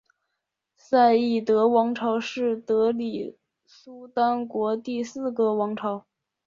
[0.75, 6.07] 赛义德王朝是德里苏丹国第四个王朝。